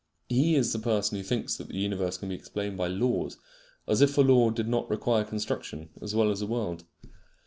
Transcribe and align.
He 0.29 0.55
is 0.55 0.73
the 0.73 0.79
person 0.79 1.15
who 1.15 1.23
thinks 1.23 1.57
that 1.57 1.67
the 1.67 1.77
universe 1.77 2.17
can 2.17 2.29
be 2.29 2.33
explained 2.33 2.75
by 2.75 2.87
laws, 2.87 3.37
as 3.87 4.01
if 4.01 4.17
a 4.17 4.21
law 4.21 4.49
did 4.49 4.67
not 4.67 4.89
require 4.89 5.23
construction 5.23 5.89
as 6.01 6.15
well 6.15 6.31
as 6.31 6.41
a 6.41 6.47
world! 6.47 6.85